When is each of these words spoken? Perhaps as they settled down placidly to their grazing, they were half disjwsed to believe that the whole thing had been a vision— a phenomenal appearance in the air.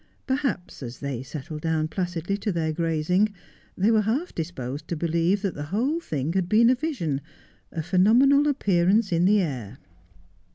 Perhaps 0.25 0.81
as 0.81 0.97
they 0.97 1.21
settled 1.21 1.61
down 1.61 1.87
placidly 1.87 2.35
to 2.37 2.51
their 2.51 2.73
grazing, 2.73 3.31
they 3.77 3.91
were 3.91 4.01
half 4.01 4.33
disjwsed 4.33 4.87
to 4.87 4.95
believe 4.95 5.43
that 5.43 5.53
the 5.53 5.65
whole 5.69 5.99
thing 5.99 6.33
had 6.33 6.49
been 6.49 6.71
a 6.71 6.75
vision— 6.75 7.21
a 7.71 7.83
phenomenal 7.83 8.47
appearance 8.47 9.11
in 9.11 9.25
the 9.25 9.41
air. 9.43 9.77